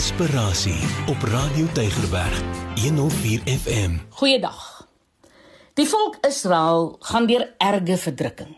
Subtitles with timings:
[0.00, 0.80] Inspirasie
[1.12, 2.42] op Radio Tygerberg
[2.80, 3.98] 104 FM.
[4.08, 4.88] Goeiedag.
[5.74, 8.56] Die volk Israel gaan deur erge verdrukking.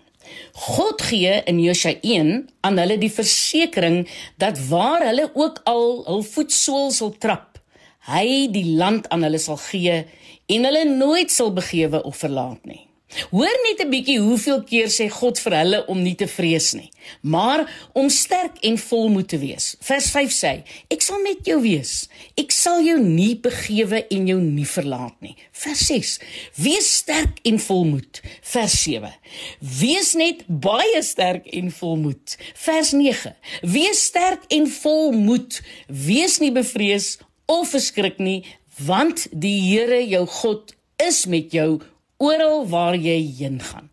[0.52, 4.06] God gee in Josua 1 aan hulle die versekering
[4.38, 7.58] dat waar hulle ook al hul voetsool sal trap,
[8.06, 10.04] hy die land aan hulle sal gee
[10.46, 12.84] en hulle nooit sal begewe of verlaat nie.
[13.30, 16.90] Hoor net 'n bietjie hoeveel keer sê God vir hulle om nie te vrees nie,
[17.20, 19.76] maar om sterk en volmoed te wees.
[19.80, 20.52] Vers 5 sê:
[20.88, 22.08] Ek sal met jou wees.
[22.36, 25.36] Ek sal jou nie begewe en jou nie verlaat nie.
[25.52, 26.18] Vers 6:
[26.56, 28.22] Wees sterk en volmoed.
[28.42, 29.12] Vers 7:
[29.60, 32.36] Wees net baie sterk en volmoed.
[32.54, 35.60] Vers 9: Wees sterk en volmoed.
[35.86, 38.44] Wees nie bevrees of verskrik nie,
[38.78, 41.80] want die Here jou God is met jou
[42.22, 43.90] oral waar jy heen gaan.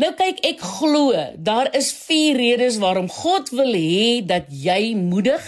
[0.00, 5.44] Nou kyk, ek glo daar is vier redes waarom God wil hê dat jy moedig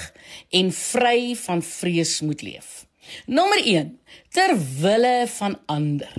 [0.54, 2.84] en vry van vrees moet leef.
[3.26, 3.90] Nommer 1:
[4.34, 6.12] ter wille van ander.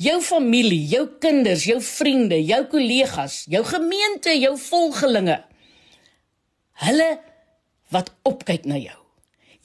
[0.00, 5.40] Jou familie, jou kinders, jou vriende, jou kollegas, jou gemeente, jou volgelinge.
[6.86, 7.10] Hulle
[7.92, 9.05] wat opkyk na jou.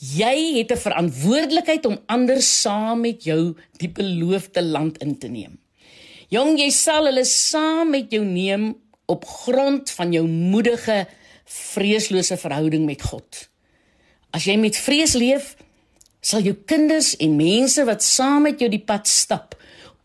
[0.02, 5.60] Jy het 'n verantwoordelikheid om ander saam met jou die beloofde land in te neem.
[6.30, 11.08] Jong, jy sal hulle saam met jou neem op grond van jou moedige,
[11.46, 13.50] vreeslose verhouding met God.
[14.32, 15.56] As jy met vrees leef,
[16.22, 19.56] sal jou kinders en mense wat saam met jou die pad stap,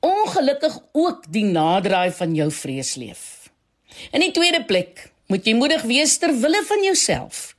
[0.01, 3.51] ongelukkig ook die naderdraai van jou vrees leef.
[4.13, 7.56] In die tweede plek, moet jy moedig wees ter wille van jouself.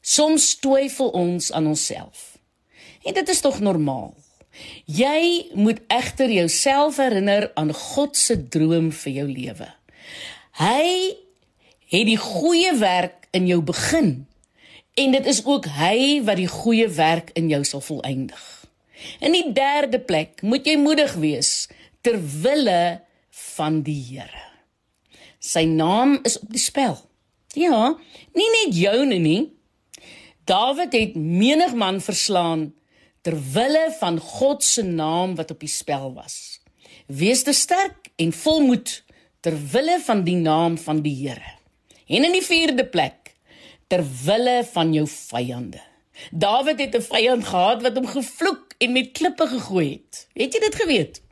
[0.00, 2.38] Soms twyfel ons aan onsself.
[3.04, 4.14] En dit is tog normaal.
[4.84, 9.68] Jy moet egter jouself herinner aan God se droom vir jou lewe.
[10.60, 10.86] Hy
[11.90, 14.26] het die goeie werk in jou begin
[14.98, 18.42] en dit is ook hy wat die goeie werk in jou sal volëindig.
[19.24, 21.68] In die derde plek moet jy moedig wees
[22.04, 23.00] ter wille
[23.56, 24.44] van die Here.
[25.40, 26.98] Sy naam is op die spel.
[27.56, 27.94] Ja,
[28.36, 29.40] nie net joune nie,
[30.50, 32.72] Dawid het menig man verslaan
[33.22, 36.58] ter wille van God se naam wat op die spel was.
[37.06, 39.04] Wees te sterk en volmoed
[39.40, 41.54] ter wille van die naam van die Here.
[42.06, 43.36] En in die vierde plek
[43.86, 45.82] ter wille van jou vyande.
[46.30, 50.26] Dawid het 'n vyand gehad wat hom gevloek en met klippe gegooi het.
[50.34, 51.22] Het jy dit geweet?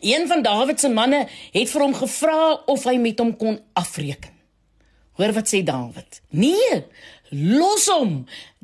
[0.00, 4.37] Een van Dawid se manne het vir hom gevra of hy met hom kon afreken.
[5.18, 6.20] Hoor wat sê Dawid?
[6.30, 6.84] Nee,
[7.34, 8.22] los hom.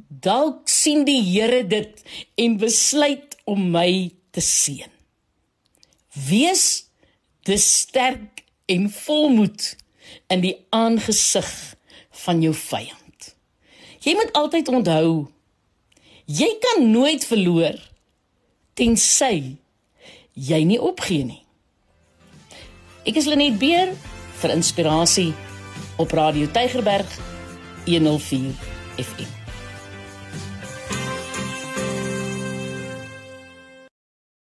[0.09, 2.03] Dalk sien die Here dit
[2.38, 4.91] en besluit om my te seën.
[6.28, 6.87] Wees
[7.43, 9.72] te sterk en volmoed
[10.31, 11.50] in die aangesig
[12.25, 13.34] van jou vyand.
[14.04, 15.09] Jy moet altyd onthou
[16.25, 17.76] jy kan nooit verloor
[18.78, 19.59] tensy
[20.32, 21.43] jy nie opgee nie.
[23.04, 23.93] Ek is Lenet Beer
[24.41, 25.32] vir inspirasie
[25.97, 27.06] op Radio Tygerberg
[27.84, 28.50] 104
[28.97, 29.44] FM.